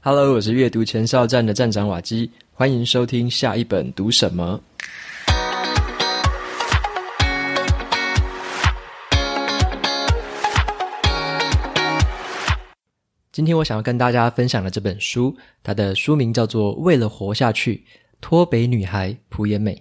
[0.00, 4.60] Hello，我是阅读前哨站的站长瓦基，欢迎收听下一本读什么。
[13.32, 17.84] 今天我想要跟大家分享的这本书，它的书名叫做《为了活下去：
[18.20, 19.74] 脱北女孩朴妍美》。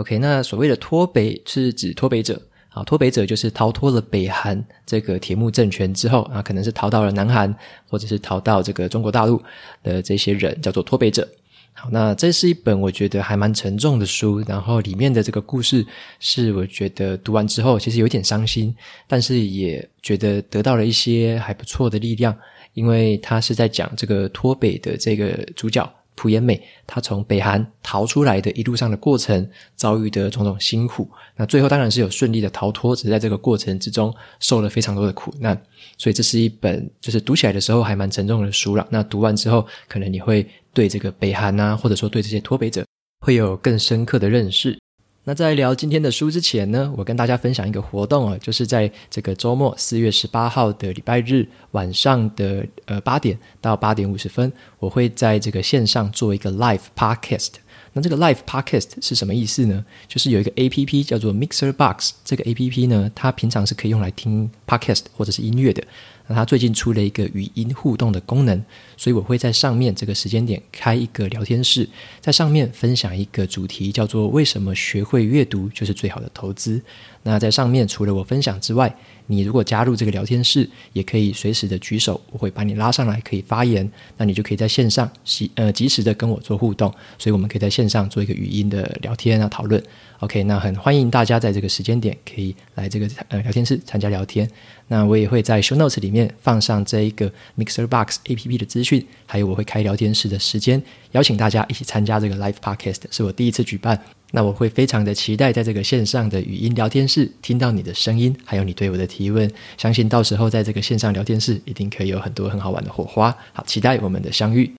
[0.00, 2.40] OK，那所谓的脱北是指脱北者
[2.72, 7.54] 啊，脱北者就是逃脱了北韩这个铁幕政权之后啊，可能是逃到了南韩，
[7.88, 9.42] 或者是逃到这个中国大陆
[9.82, 11.28] 的这些人，叫做脱北者。
[11.74, 15.86] 好，那这是一本我觉得还蛮沉重的书，然后里面的这个故事
[16.20, 18.74] 是我觉得读完之后其实有点伤心，
[19.06, 22.36] 但是也觉得得到了一些还不错的力量。
[22.74, 31.08] 因为他是在讲这个脱北的这个主角朴妍美，她从北韩逃出来的一路上的过程，遭遇的种种辛苦。
[31.36, 35.60] 那最后当然是有顺利的逃脱，只是在这个过程之中受了非常多的苦难。
[35.96, 38.86] 所以这是一本就是读起来的时候还蛮沉重的书了。
[38.90, 42.84] 那读完之后，可能你会对这个北韩啊，或者说对这些脱北者，
[43.20, 44.78] 会有更深刻的认识。
[45.24, 57.50] 那在聊今天的书之前呢，我跟大家分享一个活动啊，就是在这个周末四月十八号的礼拜日晚上的呃八点到八点五十分，我会在这个线上做一个 live podcast。
[57.92, 59.84] 那这个 live podcast 是什么意思呢？
[60.08, 65.84] 就是有一个 APP 叫做 Mixer Box，这个 APP 呢，它平常是可以用来听 podcast 或者是音乐的。
[66.32, 68.60] 它最近出了一个语音互动的功能，
[68.96, 71.88] 所以我会在上面这个时间点开一个聊天室，
[72.20, 76.80] 在上面分享一个主题，叫做“为什么学会阅读就是最好的投资”。
[77.22, 78.92] 那在上面除了我分享之外，
[79.26, 83.90] 你如果加入这个聊天室，也可以随时的举手，我会把你拉上来，可以发言。
[84.16, 89.82] 那你就可以在线上及呃及时的跟我做互动，所以我们可以在线上做一个语音的聊天啊讨论。
[90.20, 94.48] OK，那很欢迎大家在这个时间点可以来这个呃聊天室参加聊天。
[94.88, 100.80] 那我也会在 Show Notes 里面放上这一个 Mixer Box APP 的资讯，还有我会开聊天室的时间，
[101.12, 103.98] 邀请大家一起参加这个 Live Podcast，是我第一次举办。
[104.34, 109.50] 那我会非常的期待在这个线上的语音聊天室听到你的声音，还有你对我的提问。
[109.76, 113.36] 相信到时候在这个线上聊天室一定可以有很多很好玩的火花。
[113.52, 114.72] 好，期待我们的相遇。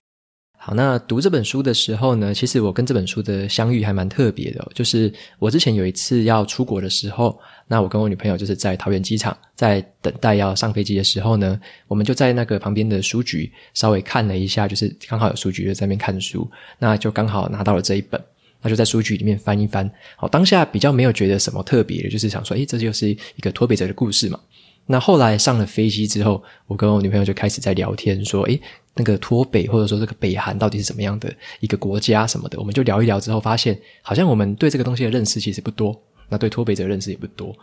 [0.66, 4.66] 好，那读这本书的时候呢，其实我跟这本书的相遇还蛮特别的。
[4.72, 7.38] 就是我之前有一次要出国的时候，
[7.68, 18.18] 那我跟我女朋友就是在桃园机场，在等待要上飞机的时候呢，我们就在那个旁边的书局稍微看了一下，就是刚好有书局就在那边看书，那就刚好拿到了这一本。
[18.62, 24.40] 那就在书局里面翻一翻，好，当下比较没有觉得什么特别的，就是想说，诶，这就是一个脱北者的故事嘛。
[24.86, 28.60] 那后来上了飞机之后，我跟我女朋友就开始在聊天，说，诶，
[28.94, 37.54] 那个脱北或者说这个北韩到底是怎么样的一个国家什么的，我们就聊一聊之后，发现好像我们对这个东西的认识其实不多，那对脱北者认识也不多。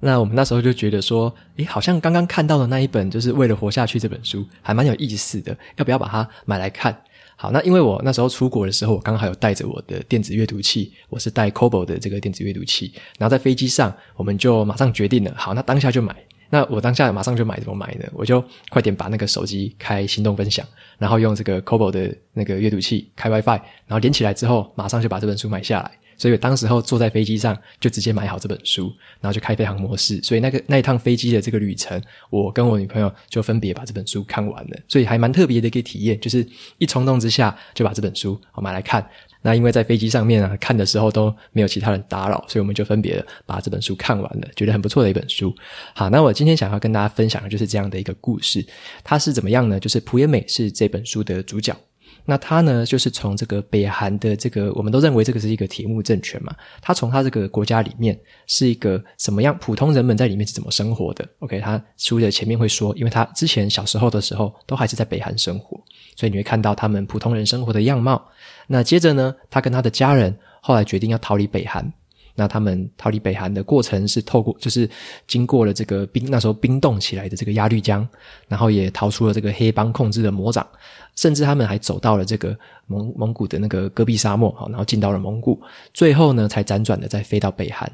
[0.00, 6.94] 那我们那时候就觉得说，诶，好像刚刚看到的那一本就是为了活下去这本书，还蛮有意思的，要不要把它买来看？
[7.36, 16.14] 好，那因为我那时候出国的时候，我刚好有带着我的电子阅读器，我是带 Kobo 的这个电子阅读器，然后在飞机上，我们就马上决定了，好，那当下就买。
[16.54, 18.06] 那我当下马上就买，怎么买呢？
[18.12, 20.64] 我就快点把那个手机开行动分享，
[20.98, 25.90] 然后用这个 c o b o 的那个阅读器开 WiFi，然后连起来之后，马上就把这本书买下来。
[26.16, 30.20] 所以当时候坐在飞机上就直接买好这本书，然后就开飞航模式。
[30.22, 34.76] 所以那个那一趟飞机的这个旅程，我跟我女朋友就分别把这本书看完了。
[34.88, 36.46] 所以还蛮特别的一个体验，就是
[36.78, 39.06] 一冲动之下就把这本书我买来看。
[39.46, 45.54] 那因为在飞机上面啊看的时候都没有其他人打扰，所以我们就分别把这本书看完了，觉得很不错的一本书。
[45.94, 48.64] 好，那我今天想要跟大家分享的就是这样的一个故事。
[49.02, 49.78] 它是怎么样呢？
[49.78, 51.76] 就是朴野美是这本书的主角。
[52.24, 56.54] 那他呢，就是从这个北韩的这个，我们都认为这个是一个铁幕政权嘛。
[56.80, 59.56] 他从他这个国家里面是一个什么样？
[59.60, 65.78] 普通人们在里面是怎么生活的？OK，他书的前面会说，因为他之前小时候的时候都还是在北韩生活，
[66.16, 68.26] 所以你会看到他们普通人生活的样貌。
[68.66, 71.92] 那接着呢，他跟他的家人后来决定要逃离北韩。
[72.34, 74.88] 那他们逃离北韩的过程是透过，就是
[75.26, 78.06] 经过了这个冰，那时候冰冻起来的这个鸭绿江，
[78.48, 80.66] 然后也逃出了这个黑帮控制的魔掌，
[81.14, 85.60] 甚至他们还走到了这个蒙蒙古的那个戈壁沙漠，好，然后进到了蒙古，
[85.92, 87.90] 最后呢才辗转的再飞到北韩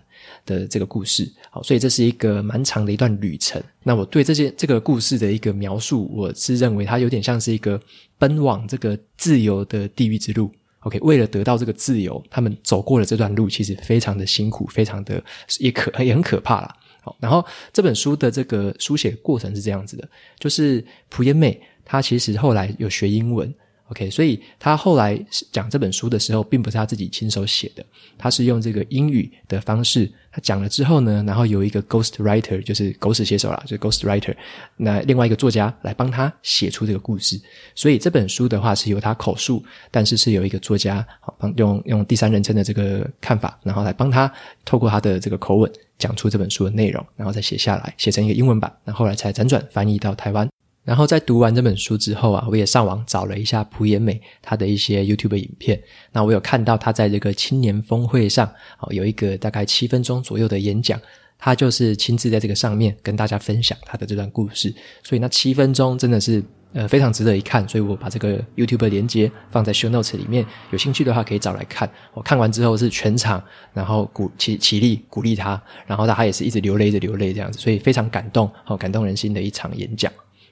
[0.46, 3.62] 的这个故事，好，所以这是一个蛮长的一段旅程。
[3.82, 7.78] 那我对这些这个故事的一个描述，我是认为它有点像是一个
[8.18, 10.50] 奔往这个自由的地狱之路。
[10.80, 15.22] OK，为了得到这个自由，他们走过了这段路，其实非常的辛苦，非常的
[15.58, 16.76] 也可也很可怕啦。
[17.02, 23.52] 好，然后这本书的这个书写过程是这样子的，就是蒲延美她其实后来有学英文
[23.90, 25.18] OK，所以他后来
[25.50, 27.84] 讲这本书的时候，并不是他自己亲手写的，
[28.16, 34.32] 他是用这个英语的方式，他讲了之后呢，然后有一个 ghost writer，就是狗屎写手啦，就 ghost writer，
[34.76, 37.40] 那另外一个作家来帮他写出这个故事。
[37.74, 39.60] 所以这本书的话是由他口述，
[39.90, 44.32] 但是是有一个作家好帮用用第三人称的这个看法，然后来帮他
[44.64, 50.48] 透过他的这个口吻讲出这本书的内容，然后再写下来，写成一个英文版，然后后来才辗转翻译到台湾。
[50.82, 55.80] 然后在读完这本书之后啊，我也上网找了一下朴妍美她的一些 YouTube 影片。
[56.10, 58.50] 那我有看到她在这个青年峰会上，
[58.80, 60.98] 哦，有一个大概七分钟左右的演讲，
[61.38, 64.74] 她就是亲自在这个上面跟大家分享她的这段故事。
[65.02, 66.42] 所以那七分钟真的是
[66.72, 67.68] 呃非常值得一看。
[67.68, 71.88] 所以我把这个 YouTube 连接放在 Show Notes 里面，有兴趣的话可以找来看。
[72.14, 73.40] 我看完之后是全场，
[73.74, 80.10] 然后鼓起起立鼓励她，然后她也是一直流泪着流泪这样子，所以非常感动，哦，感动人心的一场演讲。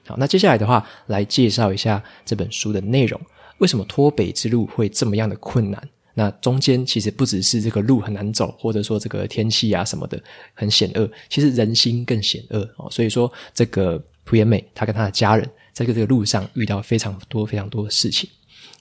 [0.09, 3.21] 好，那接下来的话，来介绍一下这本书的内容。
[3.59, 5.87] 为什么脱北之路会这么样的困难？
[6.15, 10.19] 那中间其实不只是这个路很难走，或者说这个天气啊什么的
[10.55, 12.89] 很险恶，其实人心更险恶哦。
[12.89, 18.27] 所以说，这个朴妍美她跟她的家人在这个路上遇到非常多非常多的事情。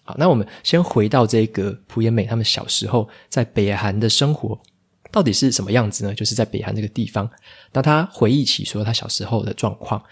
[0.05, 4.59] 好，那我们先回到这个朴妍美他们小时候在北韩的生活
[5.13, 6.15] 到底是什么样子呢？
[6.15, 7.31] 就是在北韩这个地方，
[7.73, 10.03] 那他回忆起说他小时候的状况。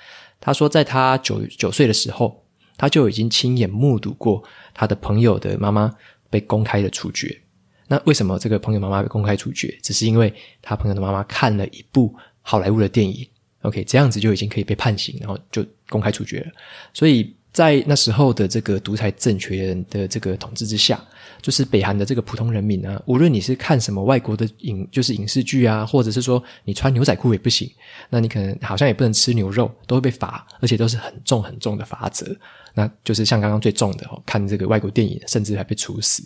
[0.41, 2.45] 他说，在他九九岁的时候，
[2.77, 4.43] 他就已经亲眼目睹过
[4.75, 5.95] 他的朋友的妈妈
[6.31, 7.41] 被公开的处决。
[7.89, 9.77] 那为什么这个朋友妈妈被公开处决？
[9.83, 13.27] 只是因为他朋友的妈妈看了一部好莱坞的电影
[13.63, 16.47] ，OK，这样子就已经可以被判刑，然后就公开处决了。
[16.93, 21.03] 所以在那时候的这个独裁政权的这个统治之下。
[21.43, 27.71] 就是北韩的这个普通人民啊，无论你是看什么外国的影，就是影视剧啊，或者是说你穿牛仔裤也不行，
[28.11, 32.27] 那你可能好像也不能吃牛肉，都会被罚，而且都是很重很重的罚则。
[32.75, 36.25] 那就是像刚刚最重的哦，看这个外国电影，甚至还被处死。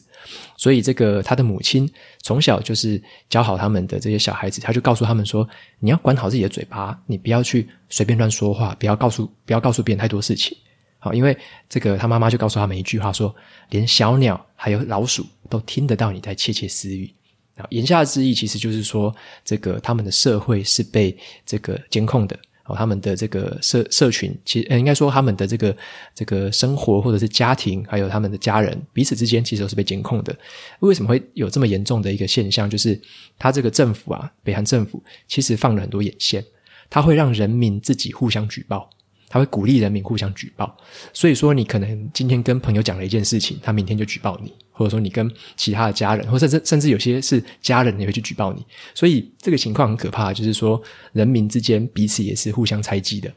[0.56, 1.90] 所以这个他的母亲
[2.22, 5.46] 从小就是教好他们的这些小孩子，他就告诉他们说：
[5.80, 10.56] 你要管好自己的嘴巴，你不要去随便乱说话，不要告诉不要告诉别人太多事情。
[11.00, 11.36] 好，因为
[11.68, 13.34] 这个他妈妈就告诉他们一句话说，
[13.70, 17.12] 连小鸟还有老鼠都听得到你在窃窃私语。
[17.56, 19.12] 啊，言下之意其实就是说，
[19.44, 22.38] 这个他们的社会是被这个监控的。
[22.66, 25.76] 哦，他们的这个社社群，其实应该说他们的这个
[26.14, 30.36] 这个生活或者是家庭，还有他们的家人彼此之间，其实都是被监控的。
[30.78, 32.70] 为什么会有这么严重的一个现象？
[32.70, 33.00] 就是
[33.38, 36.44] 他这个政府啊，北韩政府其实放了很多眼线，
[36.88, 38.88] 他会让人民自己互相举报。
[39.32, 40.76] 他会鼓励人民互相举报，
[41.12, 50.82] 所以说你可能今天跟朋友讲了一件事情，他明天就举报你，或者说你跟其他的家人，或者甚至甚至有些是家人也会去举报你，所以这个情况很可怕，就是说
[51.12, 53.32] 人民之间彼此也是互相猜忌的，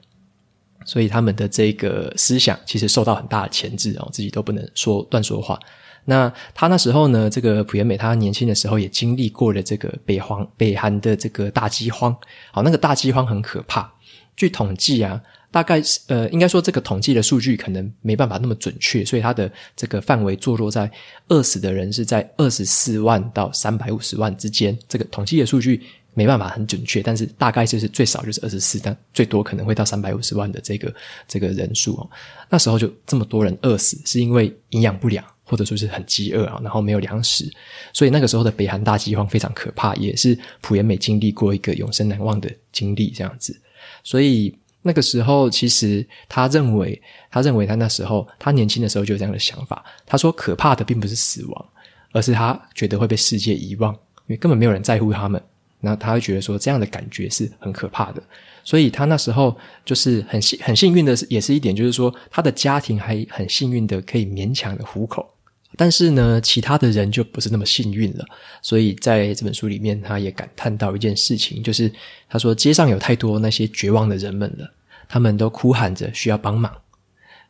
[0.83, 5.59] 所以他们的这个思想其实受到很大的钳制哦，自己都不能说乱说话。
[6.05, 12.17] 那他那时候呢，这个朴元美他年轻的时候也经历过了这个北荒北韩的这个大饥荒，
[12.51, 13.93] 好，那个大饥荒很可怕，
[14.35, 15.21] 据统计啊。
[15.53, 20.91] 大概是呃，应该说这个统计的数据可能没办法那么准确，所以它的这个范围坐落在
[21.27, 24.75] 饿死的人是在二十四万到三百五十万之间。
[24.89, 25.83] 这个统计的数据
[26.15, 30.91] 没办法很准确，但是大概就是最少就是二十四，但最多可能会到三百五十万的这个
[31.27, 32.09] 这个人数。
[32.49, 37.47] 那时候就这么多人饿死，是因为营养不良或者说是很饥饿啊，然后没有粮食，
[37.93, 43.55] 所以那个时候的北韩大饥荒非常可怕，也是朴元美经历过一个永生难忘的经历这样子，
[44.03, 44.51] 所以。
[44.85, 47.01] 那个时候，其实他认为，
[47.31, 49.83] 他认为他那时候，他年轻的时候就有这样的想法。
[50.05, 51.65] 他说，可怕的并不是死亡，
[52.11, 55.41] 而是他觉得会被世界遗忘，因为根本没有人在乎他们。
[55.79, 58.21] 那他会觉得说，这样的感觉是很可怕的。
[58.63, 65.29] 所以他那时候就是很幸很幸运的，也是一点，就是说他的家庭还很幸运的可以勉强的糊口。
[65.75, 68.25] 但是呢，其他的人就不是那么幸运了。
[68.61, 71.91] 所以在这本书里面，他也感叹到一件事情，就是
[72.29, 74.73] 他说街上有太多那些绝望的人们了，
[75.07, 76.71] 他们都哭喊着需要帮忙，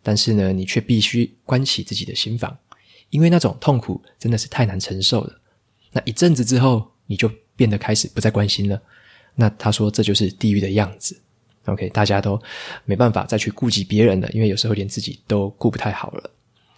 [0.01, 2.57] 但是呢，你却必须关起自己的心房，
[3.09, 5.39] 因为那种痛苦真的是太难承受了。
[5.91, 8.81] 那一阵子之后，你就变得开始不再关心了。
[9.35, 11.19] 那他说这就是地狱的样子。
[11.65, 12.41] OK，大家都
[12.85, 16.29] 没办法再去顾及别人了，因为有时候连自己都顾不太好了。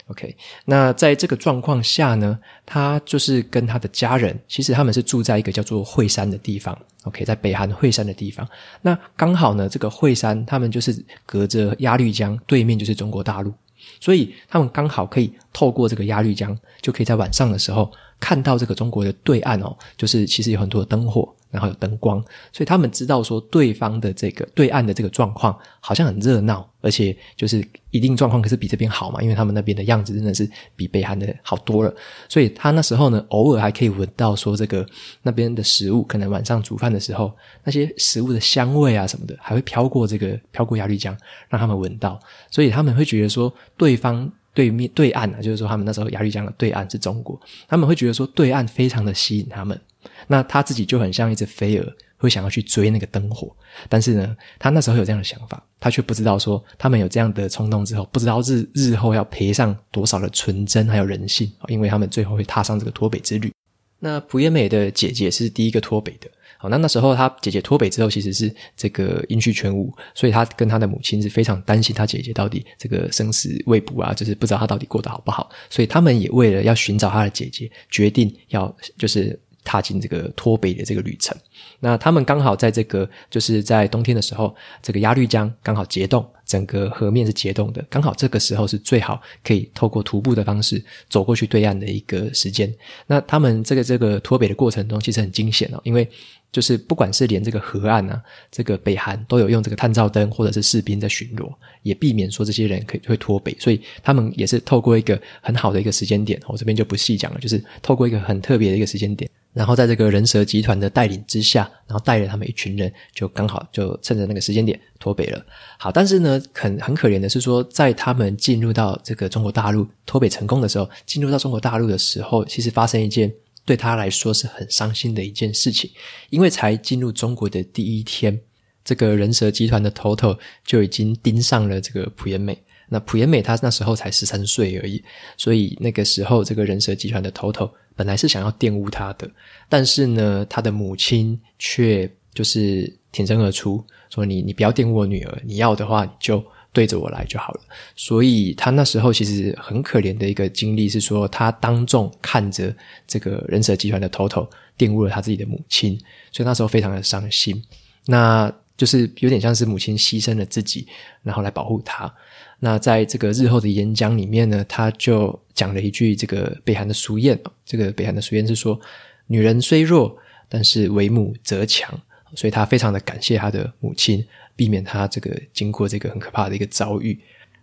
[0.08, 0.36] OK，
[0.66, 6.78] 那在这个状况下呢，他就是跟他的家人，其实他们是住在一个叫做惠山的地方。
[7.06, 8.48] OK，在北韩惠山的地方，
[8.82, 13.52] 那刚好呢，这个惠山他们就是隔着鸭绿江，对面就是中国大陆，
[14.00, 21.34] 所以他们刚好可以透过这个鸭绿江，就可以在晚上的时候看到这个中国的对岸哦，就是其实有很多的灯火。
[21.52, 31.96] 然后有灯光，所以他们知道说对方的这个对岸的这个状况好像很热闹，而且就是一定状况可是比这边好嘛，因为他们那边的样子真的是比北韩的好多了。
[32.28, 34.86] 所以他那时候呢，偶尔还可以闻到说这个
[35.22, 37.32] 那边的食物，可能晚上煮饭的时候，
[37.64, 41.16] 那些食物的香味啊什么的，还会飘过这个飘过鸭绿江，
[41.48, 42.20] 让他们闻到。
[42.52, 49.80] 所以他们会觉得说，对方对面对岸啊，就是说他们那时候鸭绿江的对岸是中国，他们会觉得说对岸非常的吸引他们。
[50.28, 53.56] 那他自己就很像一只飞蛾，会想要去追那个灯火。
[53.90, 63.52] 但是呢，他那时候有这样的想法，他却不知道说，他们有这样的冲动之后，不知道日日后要赔上多少的纯真还有人性，因为他们最后会踏上这个脱北之旅。
[64.00, 66.30] 那朴妍美的姐姐是第一个脱北的。
[66.58, 75.50] 好，那那时候他姐姐脱北之后，其实是这个音讯全无，所以他跟他的母亲是非常担心他姐姐到底这个生死未卜啊，就是不知道他到底过得好不好。
[75.70, 79.40] 所以他们也为了要寻找他的姐姐，决定要就是。
[79.68, 81.36] 踏进这个脱北的这个旅程，
[81.80, 92.72] 那他们刚好在这个就是在冬天的时候，这个鸭绿江刚好结冻，整个河面是结冻的，刚好这个时候是最好可以透过徒步的方式走过去对岸的一个时间。
[93.08, 96.08] 那他们这个这个脱北的过程中，其实很惊险哦，因为
[96.56, 109.30] 就是不管是连这个河岸啊，这个北韩都有用这个探照灯或者是士兵在巡逻，也避免说这些人可以会脱北，所以他们也是透过一个很好的一个时间点，我这边就不细讲了，就是透过一个很特别的一个时间点。
[109.52, 115.46] 然后在这个人蛇集团的带领之下，然后带着他们一群人，就刚好就趁着那个时间点脱北了。
[115.78, 123.34] 好，但是呢，很很可怜的是说，在他们进入到这个中国大陆脱北成功的时候，进入到中国大陆的时候，其实发生一件
[123.66, 125.90] 对他来说是很伤心的一件事情，
[126.30, 128.40] 因为才进入中国的第一天，
[128.84, 132.58] 这个人蛇集团的头头就已经盯上了这个朴妍美。
[132.88, 135.04] 那朴妍美她那时候才十三岁而已，
[135.36, 139.28] 所以那个时候这个人蛇集团的头头本来是想要玷污她的，
[139.68, 146.44] 但是呢，她的母亲却就是挺身而出，说你你不要玷污我女儿，你要的话你就
[146.76, 147.62] 对着我来就好了。
[147.96, 152.76] 所以他那时候其实很可怜的一个经历是说，他当众看着
[153.08, 155.98] 这个人蛇集团的头头玷污了他自己的母亲，
[156.32, 157.64] 所以那时候非常的伤心。
[158.06, 160.86] 那就是有点像是母亲牺牲了自己，
[161.24, 162.14] 然后来保护他。
[162.60, 168.80] 那在这个日后的演讲里面呢，他就讲了一句这个北韩的俗谚，这个北韩的俗谚是说
[169.28, 170.16] ：“女人虽弱，
[170.50, 171.90] 但是为母则强。”
[172.34, 177.20] 所以他非常的感谢他的母亲，避免他这个经过这个很可怕的一个遭遇。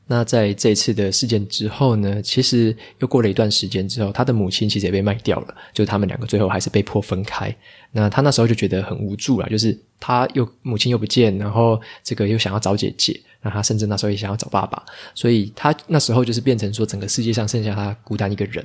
[0.07, 7.54] 那在这次的事件之后呢，其实又过了一段时间之后，他的母亲其实也被卖掉了，就他们两个最后还是被迫分开。
[7.92, 13.19] 那他那时候就觉得很无助啦，就是他又母亲又不见，然后这个又想要找姐姐。
[13.40, 18.64] 那他甚至那时候也想要找爸爸，所以他那时候就是变成说，整个世界上剩下他孤单一个人。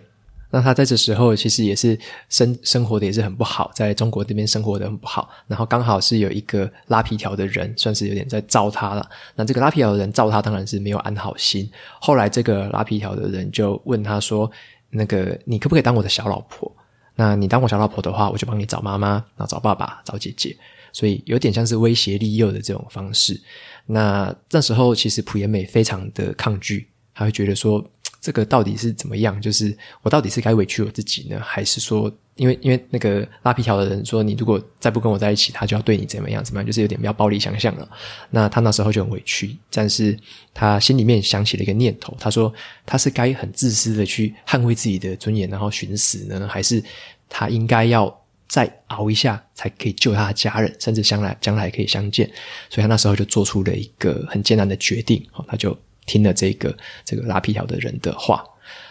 [0.49, 1.97] 那他在这时候其实也是
[2.29, 5.29] 生生活的也是很不好，在中国这边生活的很不好。
[5.47, 9.09] 然后刚好是有一个拉皮条的人，算是有点在罩他了。
[9.35, 11.69] 那这个拉皮条的人罩他，当然是没有安好心。
[11.99, 14.49] 后来这个拉皮条的人就问他说
[14.89, 16.73] ：“那个你可不可以当我的小老婆？
[17.15, 20.55] 那你当我小老婆的话，我就帮你找妈妈，然后找爸爸，找姐姐。
[20.93, 23.39] 所以有点像是威胁利诱的这种方式。”
[23.85, 27.83] 那那时候，其实朴妍美非常的抗拒，她会觉得说，
[28.19, 29.39] 这个到底是怎么样？
[29.41, 37.89] 就是我到底是该委屈我自己呢，还是说，因为因为那个拉皮条的人说，你如果再不跟我在一起，他就要对你怎么样怎么样，就是有点比较暴力相向了。
[38.29, 40.17] 那他那时候就很委屈，但是
[40.53, 42.53] 他心里面想起了一个念头，他说
[42.85, 46.83] 他是该很自私的去捍卫自己的尊严，然后寻死呢，还是
[47.29, 48.15] 他应该要？
[48.49, 52.25] 再熬一下，才可以救他的家人，甚至将来将来可以相见。
[52.69, 58.43] 所以他那时候就做出了一个很艰难的决定，他就听了这个这个拉皮条的人的话。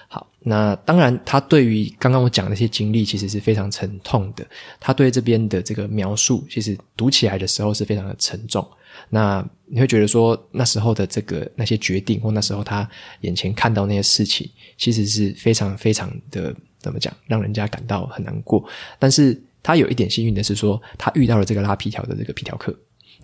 [0.06, 4.46] 好，那当然，他对于刚刚我讲的那些经历，其实是非常沉痛的。
[4.78, 8.64] 他对这边的这个描述，其实读起来的时候是非常的沉重。
[9.10, 12.88] 那你会觉得说，那时候的这个那些决定，或那时候他
[13.22, 16.54] 眼前看到那些事情，其实是非常非常的。
[16.78, 18.64] 怎么讲，让人家感到很难过。
[18.96, 22.72] 但是他有一点幸运的是说，他遇到了这个拉皮条的这个皮条客，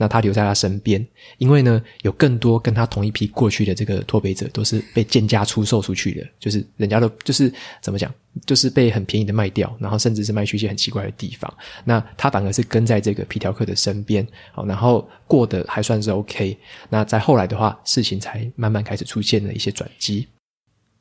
[0.03, 1.07] 那他留在他身边，
[1.39, 8.13] 因为呢，有更多跟他同一批过去的这个脱北者都是被贱价出售出去的，就是人家都就是怎么讲，
[8.45, 11.55] 就是被很便宜的卖掉，然后甚至是卖去一些很奇怪的地方。
[11.85, 16.59] 那他反而是跟在这个皮条客的身边，好，然后过得还算是 OK。
[16.89, 20.27] 那在后来的话，事情才慢慢开始出现了一些转机。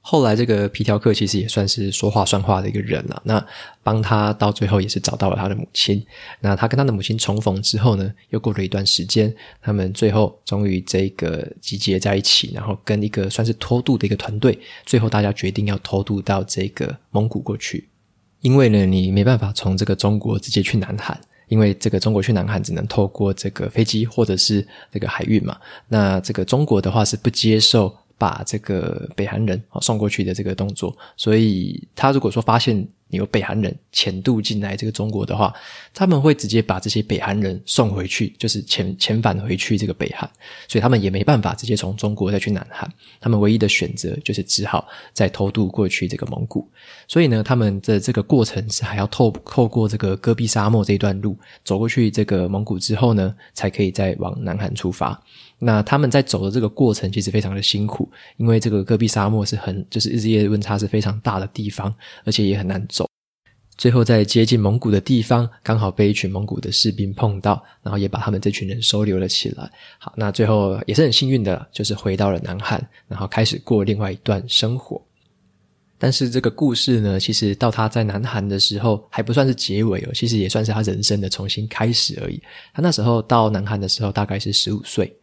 [0.03, 3.21] 后来，这个皮条客其实也算是说话算话的一个人了。
[3.23, 3.45] 那
[3.83, 6.03] 帮他到最后也是找到了他的母亲。
[6.39, 17.87] 那他跟他的母亲重逢之后呢，又过了一段时间，他们最后终于这个集结在一起，然后跟一个算是偷渡的一个团队，最后大家决定要偷渡到这个蒙古过去。
[18.41, 25.55] 因为呢，你没办法从这个中国直接去南韩，因为这个中国去南韩只能透过这个飞机或者是这个海运嘛。
[25.87, 32.87] 那这个中国的话是不接受把这个北韩人送过去的这个动作，所以他如果说发现。
[33.11, 35.53] 有北韩人潜渡进来这个中国的话，
[35.93, 40.29] 他们会直接把这些北韩人送回去，就是遣遣返回去这个北韩，
[40.65, 46.65] 所以他们也没办法直接从中国再去南韩，他们唯一的选择就是只好再偷渡过去这个蒙古。
[47.05, 55.21] 所以呢，他们的这个过程是还要透透过这个戈壁沙漠这一段路走过去这个蒙古之后呢，才可以再往南韩出发。
[55.63, 61.93] 那他们在走的这个过程其实非常的辛苦，因为这个戈壁沙漠是很就是日夜温差是非常大的地方，
[62.25, 63.07] 而且也很难走。
[63.77, 69.71] 最后在接近蒙古的地方，刚好被一群蒙古的士兵碰到，然后也把他们这群人收留了起来。
[69.99, 74.99] 好，那最后也是很幸运的，就是回到了南韩，然后开始过另外一段生活。
[75.97, 82.41] 但是这个故事呢，其实到他在南韩的时候还不算是结尾哦，其实也算是他人生的重新开始而已。
[82.73, 85.15] 他那时候到南韩的时候大概是十五岁。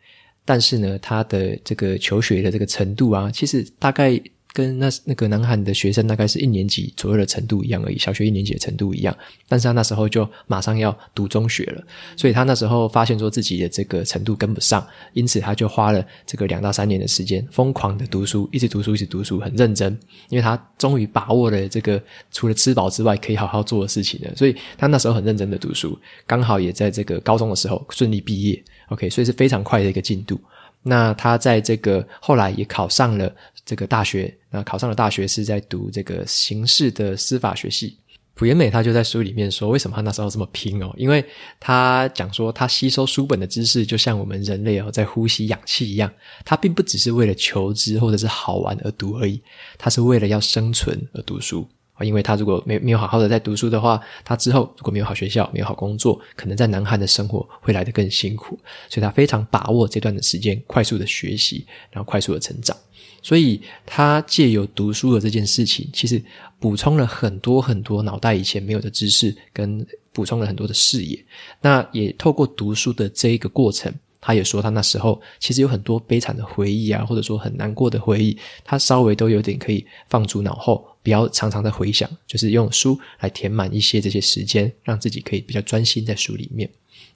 [0.48, 4.18] 但是呢，他的这个求学的这个程度啊，其实大概
[4.54, 9.14] 跟那那个南韩的学生大概是一年级左右的程度一样而已，小学一年级的程度一样。
[9.46, 11.84] 但是他那时候就马上要读中学了，
[12.16, 19.92] 所以他那时候发现说自己的这个程度跟不上，因此他就花了这个两到三年的时间，疯狂的读书，一直读书，一直读书，很认真，
[20.30, 22.02] 因为他终于把握了这个
[22.32, 28.64] 除了吃饱之外可以好好做的事情了，所以他那时候很认真的读书，刚好也在这个高中的时候顺利毕业。
[28.88, 30.40] OK，所以是非常快的一个进度。
[30.82, 37.98] 那他在这个后来也考上了这个大学，那考上了大学是在读这个刑事的司法学系。
[38.34, 40.94] 朴妍美他就在书里面说，为什么他那时候这么拼哦？
[40.96, 41.24] 因为
[41.58, 46.08] 他讲说，他吸收书本的知识就像我们人类哦在呼吸氧气一样，
[46.44, 49.42] 他并不只是为了求知或者是好玩而读而已，
[49.76, 51.68] 他是为了要生存而读书。
[52.04, 58.58] 因为他如果没没有好好的在读书的话，他之后如果没有好学校、没有好工作，可能在南韩的生活会来得更辛苦。
[58.88, 62.76] 所以他非常把握这段的时间，快速的学习，然后快速的成长。
[63.22, 66.22] 所以他借由读书的这件事情，其实
[66.60, 71.22] 补充了很多很多脑袋以前没有的知识，跟补充了很多的视野。
[71.60, 73.92] 那也透过读书的这一个过程。
[74.20, 86.68] 他也说，他那时候其实有很多悲惨的回忆啊，或者说很难过的回忆，他稍微都有点可以放诸脑后，不要常常的回想，就是用书来填满一些这些时间，让自己可以比较专心在书里面。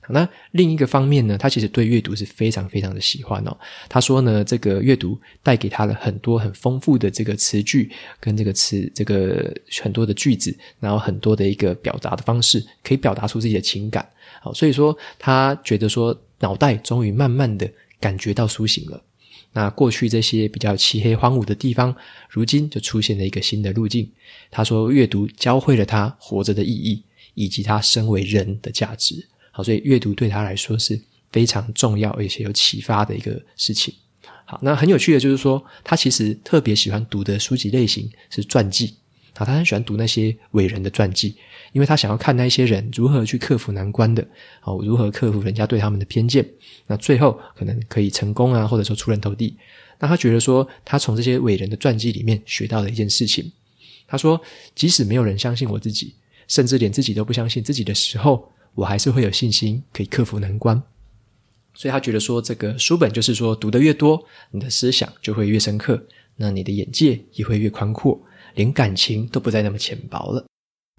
[0.09, 3.55] 那另一个方面呢，他其实对阅读是非常非常的喜欢哦。
[3.91, 14.09] 他说呢，这个阅读带给他了很多很丰富的这个词句，跟这个词这个很多的句子，然后很多的一个表达的方式，可以表达出自己的情感。
[14.41, 16.19] 好，所以说他觉得说。
[16.43, 19.01] 脑袋终于慢慢的感觉到苏醒了。
[19.53, 21.95] 那过去这些比较漆黑荒芜的地方，
[22.31, 24.11] 如今就出现了一个新的路径。
[24.51, 27.03] 他说，阅读教会了他活着的意义，
[27.35, 29.27] 以及他身为人的价值。
[29.51, 30.99] 好，所以阅读对他来说是
[31.31, 33.93] 非常重要而且有启发的一个事情。
[34.47, 38.95] 好，那很有趣的就是说，他其实特别喜欢读的书籍类型是传记。
[39.35, 41.35] 他很喜欢读那些伟人的传记，
[41.73, 44.27] 因为他想要看那些人如何去克服难关的，
[44.63, 46.47] 哦，如何克服人家对他们的偏见，
[46.87, 49.57] 那最后可能可以成功啊，或者说出人头地。
[49.99, 53.51] 那他觉得说，他从这些伟人的传记里面学到了一件事情。
[54.07, 54.41] 他说，
[54.75, 56.15] 即使没有人相信我自己，
[56.49, 60.83] 甚至连自己都不相信自己的时候，我还是会有信心可以克服难关。
[61.73, 66.05] 所以他觉得说，这个书本就是说，读得越多，你的思想就会越深刻，
[66.37, 68.21] 那你的眼界也会越宽阔。
[68.55, 70.45] 连感情都不再那么浅薄了。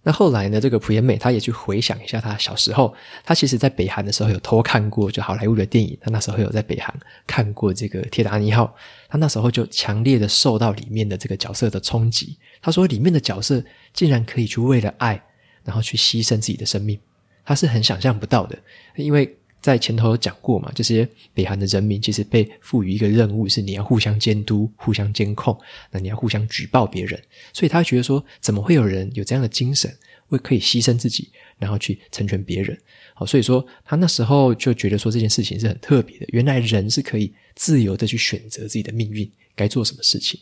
[0.06, 0.60] 那后来呢？
[0.60, 5.98] 这个朴妍美她也去回想一下，她小时候，她其实在北韩的时候有偷看过就好莱坞的电影。
[6.02, 6.94] 她那时候有在北韩
[7.26, 8.66] 看过这个《铁达尼号》，
[9.10, 12.38] 她那时候就强烈的受到里面的这个角色的冲击。
[12.62, 13.64] 她说，里面的角色
[13.94, 15.24] 竟然可以去为了爱，
[15.64, 17.00] 然后去牺牲自己的生命，
[17.46, 18.58] 她是很想象不到的，
[18.98, 19.38] 因为。
[19.64, 25.58] 在前头有讲过嘛，这些北韩的人民其实被赋予一个任务，是你要互相监督、互相监控，
[25.90, 27.18] 那你要互相举报别人，
[27.54, 29.90] 所以他觉得说，怎么会有人有这样的精神，
[30.28, 32.78] 会可以牺牲自己，然后去成全别人？
[33.14, 40.40] 好，所以说他那时候就觉得说这件事情是很特别的，原来人是可以自由的去选择自己的命运，该做什么事情。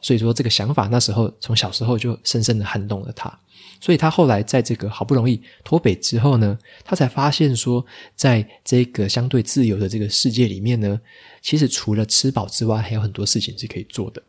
[0.00, 3.32] 所以说这个想法那时候从小时候就深深的撼动了他。
[3.80, 11.00] 所以他后来在这个好不容易脱北之后呢，他才发现说，在这个相对自由的这个世界里面呢，
[11.40, 14.22] 其实除了吃饱之外，还有很多事情是可以做的。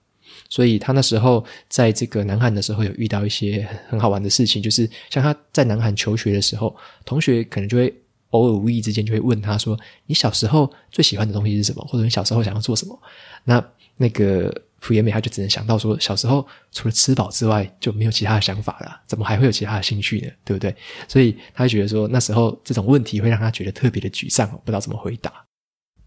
[0.50, 7.94] 所以他那时候在这个南韩的时候，有遇到一些很好玩的事情，就是像他在南韩求学的时候，同学可能就会
[8.32, 11.86] 偶尔无意之间就会问他说：“你小时候最喜欢的东西是什么？
[11.88, 13.00] 或者你小时候想要做什么？”
[13.46, 13.64] 那
[13.98, 14.54] 那个。
[14.84, 20.30] 福原美他就只能想到说，小时候除了吃饱之外就没有其他的想法了，怎么还会有其他的兴趣呢？
[20.44, 20.76] 对不对？
[21.08, 25.32] 所以他就觉得说那时候这种问题会让他觉得特别的沮丧，不知道怎么回答。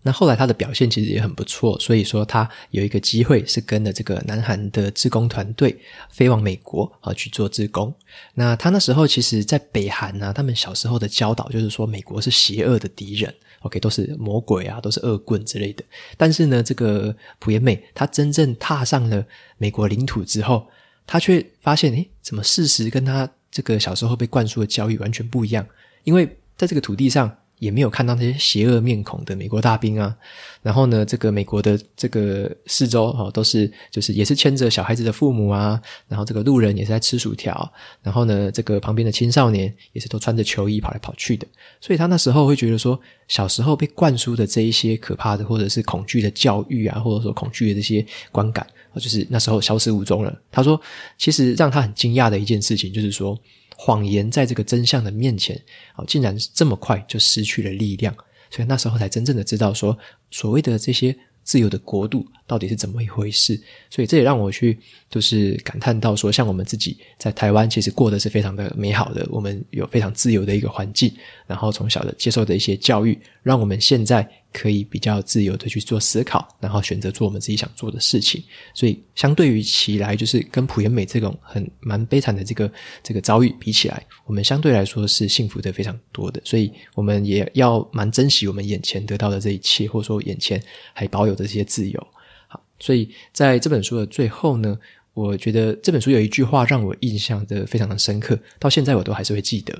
[0.06, 5.76] 那后来他的表现其实也很不错，所以说他有一个机会是跟着这个南韩的自工团队
[6.12, 7.92] 飞往美国啊去做自工。
[8.32, 15.82] 那他那时候其实，在北韩呢、他们小时候的教导就是说美国是邪恶的敌人，OK，都是魔鬼啊，都是恶棍之类的。
[16.16, 19.26] 但是呢，这个朴妍美她真正踏上了
[19.58, 20.68] 美国领土之后，
[21.04, 25.66] 她却发现，诶，怎么事实跟她这个小时候被灌输的教育完全不一样？
[26.04, 27.36] 因为在这个土地上。
[27.58, 30.14] 也没有看到那些邪恶面孔的美国大兵啊，
[30.62, 41.46] 然后呢，这个美国的这个四周哦，都是就是也是牵着小孩子的父母啊，然后这个路人也是在吃薯条，然后呢，这个旁边的青少年也是都穿着球衣跑来跑去的，
[41.80, 48.66] 所以他那时候会觉得说，小时候被灌输的这一些可怕的或者是恐惧的教育啊，或者说恐惧的这些观感，
[48.96, 50.38] 就是那时候消失无踪了。
[50.50, 50.78] 他说，
[51.16, 53.38] 其实让他很惊讶的一件事情就是说。
[53.76, 55.60] 谎言在这个真相的面前，
[55.96, 58.14] 哦，竟然这么快就失去了力量，
[58.50, 59.96] 所以那时候才真正的知道说，
[60.30, 63.60] 所谓的这些自由的国度到底是怎么一回事。
[63.90, 64.78] 所以这也让我去
[65.10, 71.14] 就是感叹到说，像我们自己在台湾，其实过得是非常的美好的，我们有非常自由的一个环境，
[71.46, 74.28] 然后从小的接受的一些教育，让我们现在。
[74.52, 78.42] 可以比较自由的去做思考，然后选择做我们自己想做的事情。
[78.74, 86.40] 所以，相对于起来，就是跟朴妍美这种很蛮悲惨的这个这个遭遇比起来，我们相对来说是幸福的非常多的。
[86.44, 90.62] 所以，我们也要蛮珍惜我们眼前得到的这一切，或者说眼前
[90.94, 92.06] 还保有的这些自由。
[92.48, 94.78] 好，所以在这本书的最后呢，
[95.12, 99.78] 我觉得这本书有一句话让我印象的非常的深刻，到现在我都还是会记得。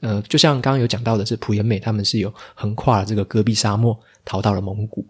[0.00, 5.04] 呃，就像刚刚有讲到的是朴妍美，他们是有横跨了这个戈壁沙漠，逃到了蒙古。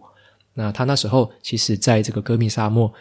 [0.53, 2.91] 那他那时候其实在这个戈壁沙漠，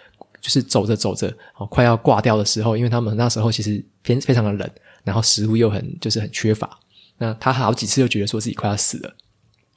[0.40, 4.70] 就是走着走着，哦，快要挂掉的时候，因为他们那时候其实偏非常的冷，
[5.02, 6.78] 然后食物又很就是很缺乏。
[7.16, 9.16] 那他好几次又觉得说自己快要死了，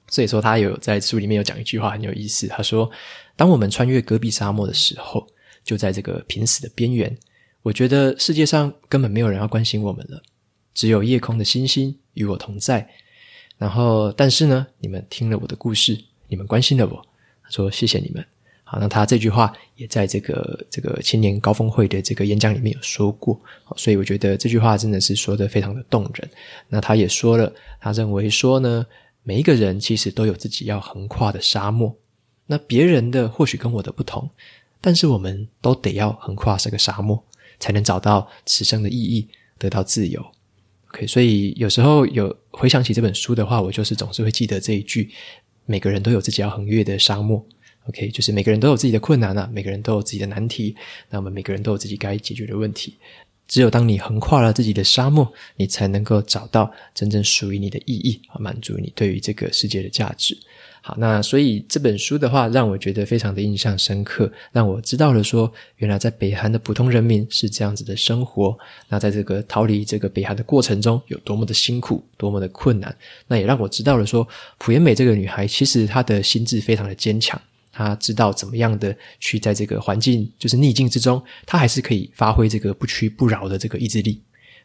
[0.09, 2.91] 所以说他有在书里面有讲一句话很有意思，他说
[3.35, 5.25] ：“当我们穿越戈壁沙漠的时候，
[5.63, 7.17] 就在这个濒死的边缘，
[7.63, 10.21] 我觉得世界上根本没有人要关心我们了。”
[10.73, 12.89] 只有夜空的星星与我同在，
[13.57, 17.05] 然后，但是呢，你们听了我的故事，你们关心了我，
[17.43, 18.25] 他说谢谢你们。
[18.63, 23.37] 好，那他这句话也在这个这个青年高峰会的这个演讲里面有说过，
[23.75, 26.29] 所以我觉得这句话真的是说得非常的动人。
[26.69, 28.85] 那他也说了，他认为说呢，
[29.23, 31.93] 每一个人其实都有自己要横跨的沙漠，
[32.45, 34.29] 那别人的或许跟我的不同，
[34.79, 37.21] 但是我们都得要横跨这个沙漠，
[37.59, 39.27] 才能找到此生的意义，
[39.59, 40.25] 得到自由。
[40.93, 45.09] OK，所以有时候有回想起这本书的话，我就是总是会记得这一句：
[45.65, 47.43] 每个人都有自己要横越的沙漠。
[47.87, 50.75] OK，就是每个人都有自己的困难啊，每个人都有自己的难题，
[51.09, 52.95] 那么每个人都有自己该解决的问题。
[53.47, 60.37] 只有当你横跨了自己的沙漠，你才能够找到真正属于你的意义，和，满足你对于这个世界的价值。
[60.83, 68.57] 好，那所以这本书的话，让我觉得非常的印象深刻，让我知道了说，原来在北韩的普通人民是这样子的生活。
[68.89, 72.95] 那在这个逃离这个北韩的过程中，有多么的辛苦，多么的困难。
[73.27, 77.39] 那也让我知道了说，朴妍美这个女孩，其实她的心智非常的坚强，
[77.71, 84.19] 她知道怎么样的去在这个环境就是逆境之中，她还是可以发挥这个不屈不挠的这个意志力。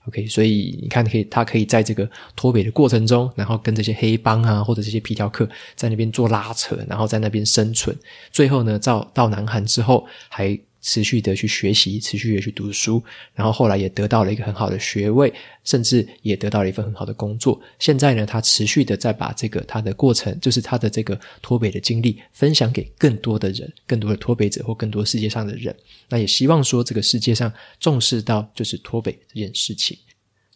[0.09, 7.97] OK，所以你看，可以他可以在这个脱北的过程中，然后跟这些黑帮啊，或者这些皮条客在那边做拉扯，然后在那边生存。
[8.31, 13.03] 最后呢，到到南韩之后，还持续的去学习，持续的去读书，
[13.35, 15.33] 然后后来也得到了一个很好的学位，
[15.65, 17.61] 甚至也得到了一份很好的工作。
[17.79, 25.75] 现在呢，他持续的在把这个他的过程，就是他的这个脱北的经历，分享给更多的人，更多的脱北者或更多世界上的人。
[26.09, 29.99] 那也希望说，这个世界上重视到就是脱北这件事情。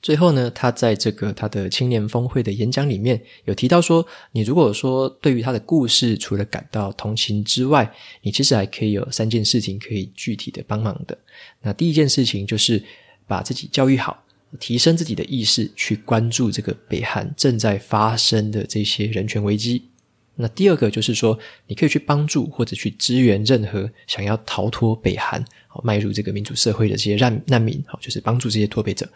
[0.02, 11.16] 最后呢，他在这个他的青年峰会的演讲里面有提到说，你如果说对于他的故事除了感到同情之外，你其实还可以有三件事情可以具体的帮忙的。
[11.60, 12.82] 那第一件事情就是
[13.26, 14.24] 把自己教育好，
[14.58, 19.89] 提升自己的意识，去关注这个北韩正在发生的这些人权危机。
[20.36, 29.06] 那第二个就是说，你可以去帮助或者去支援任何想要逃脱北韩、好迈入这个民主社会的这些难难民，好，就是帮助这些脱北者。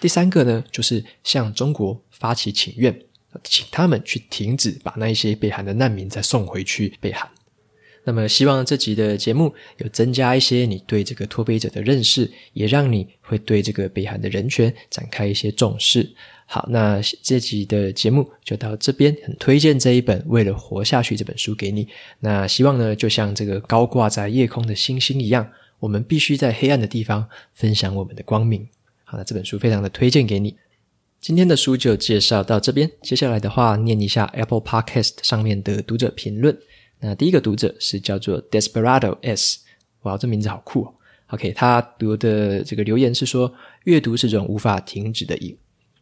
[0.00, 2.98] 第三个呢，就是向中国发起请愿，
[3.44, 7.28] 请他们去停止把那一些北韩的难民再送回去北韩。
[8.04, 16.10] 那么，希望这集的节目有增加一些你对这个脱北者的认识，也让你会对这个北韩的人权展开一些重视。
[16.52, 21.86] 好，那这集的节目就到这边，很推荐这一本《为了活下去》这本书给你。
[22.18, 28.68] 那希望呢，就像这个高挂在夜空的星星一样，我们必须在黑暗的地方分享我们的光明。
[29.04, 30.56] 好，那这本书非常的推荐给你。
[31.20, 36.58] 今天的书就介绍到这边，接下来的话，念一下 Apple Podcast 上面的读者评论。
[36.98, 39.60] 那第一个读者是叫做 Desperado S，
[40.02, 40.94] 哇，这名字好酷哦。
[41.28, 45.56] OK，他读的这个留言是说，阅读是种无法停止的瘾。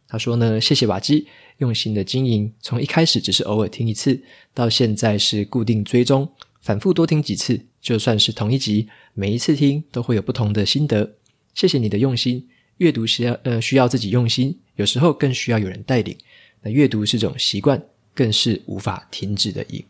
[0.09, 1.27] 他说呢，谢谢瓦基
[1.59, 4.19] 用心的经营，从一开始只是偶尔听一次，
[4.55, 6.27] 到现在是固定追踪，
[6.61, 11.15] 反复多听几次，就算是同一集，每一次听都会有不同的心得。
[11.53, 16.17] 谢谢你的用心，阅读需要呃需要自己用心，有时候更需要有人带领。
[16.63, 17.79] 那阅读是种习惯，
[18.15, 19.85] 更是无法停止的瘾。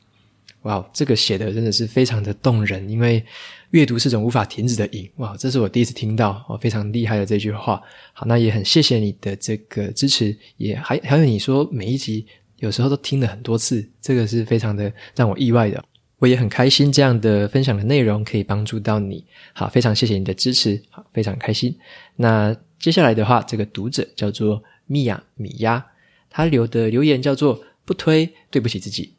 [0.63, 3.23] 哇，这个写的真的是非常的动人，因为。
[3.71, 5.37] 阅读是种无法停止的瘾，哇！
[5.37, 7.79] 这是我第一次听到哦，非常厉害的这句话。
[8.13, 12.25] 好，那也很谢谢你的这个支持，也还还有你说每一集
[12.57, 15.85] 有时候都听了很多次，这个是非常的让我意外的。
[16.17, 19.23] 我也很开心这样的分享的内容可以帮助到你。
[19.53, 21.77] 好，非常谢谢你的支持，好，非常开心。
[22.15, 25.85] 那接下来的话，这个读者叫做米娅米娅，
[26.27, 29.13] 他留的留言叫做“不推，对不起自己”。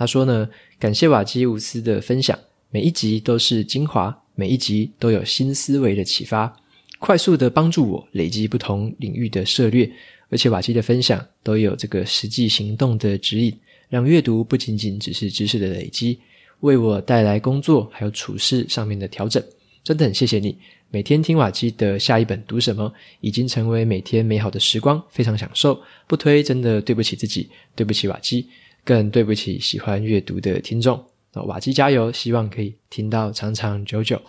[0.00, 2.38] 他说呢，感谢瓦基无私的分享。
[2.70, 6.50] 每一集都是精华，每一集都有新思维的启发，
[6.98, 9.92] 快速的帮助我累积不同领域的涉猎，
[10.30, 13.54] 而且瓦基的分享都有这个实际行动的指引，
[13.90, 16.18] 让阅读不仅仅只是知识的累积，
[16.60, 19.44] 为我带来工作还有处事上面的调整。
[19.84, 20.56] 真的很谢谢你，
[20.88, 25.78] 每天听瓦基的下一本读什么，已经成为每天美好的时光，非常享受。
[26.06, 28.46] 不推真的对不起自己，对不起瓦基，
[28.84, 31.04] 更对不起喜欢阅读的听众。
[31.46, 32.10] 瓦基加油！
[32.12, 34.20] 希望可以听到长长久久。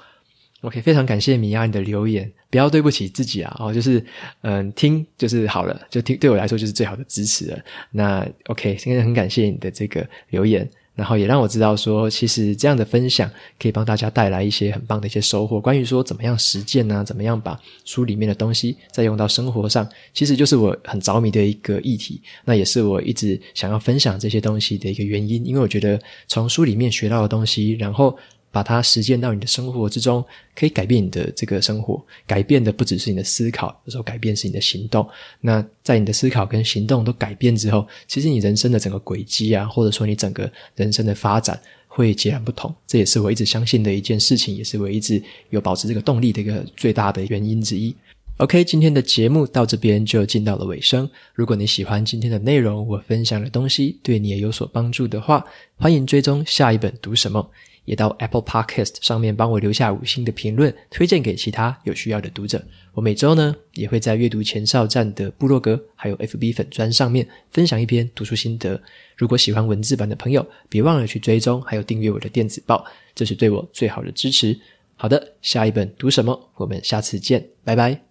[0.61, 3.55] OK，非常感谢米娅你的留言，不要对不起自己啊！
[3.59, 4.05] 哦，就是
[4.41, 7.59] 嗯，听就是好了，就听对我来说就是最好的支持了。
[7.89, 10.69] 那 OK，现在很感谢你的这个留言。
[11.01, 13.27] 然后也让我知道说，其实这样的分享
[13.59, 15.59] 可以帮大家带来一些很棒的一些收获。
[15.59, 17.03] 关于说怎么样实践呢？
[17.03, 22.21] 怎么样把书里面的东西再用到生活上，其实就是我很着迷的一个议题。
[22.45, 28.15] 那也是我一直想要分享这些东西的一个原因，因为我觉得从书里面学到的东西，然后。
[28.51, 32.03] 把它实践到你的生活之中，可以改变你的这个生活。
[32.27, 35.07] 改变的不只是你的思考，有时候改变是你的行动。
[35.39, 42.73] 那在你的思考跟行动都改变之后，其实你人生的整个轨迹啊，或者说你整个人生的发展会截然不同。
[42.85, 47.95] 这也是我一直相信的一件事情，也是我一直有保持这个动力的一个最大的原因之一。
[48.37, 51.07] OK，今天的节目到这边就进到了尾声。
[51.35, 55.45] 如果你喜欢今天的内容，我分享的东西对你也有所帮助的话，
[55.77, 57.49] 欢迎追踪下一本读什么。
[57.85, 62.63] 也到 Apple Podcast 上面帮我留下五星的评论，推荐给其他有需要的读者。
[62.93, 68.81] 我每周呢也会在阅读前哨站的部落格还有 FB 粉专上面分享一篇读书心得。
[69.15, 74.59] 如果喜欢文字版的朋友，别忘了去追踪还有订阅我的电子报，这是对我最好的支持。
[74.95, 76.51] 好的，下一本读什么？
[76.55, 78.10] 我们下次见，拜拜。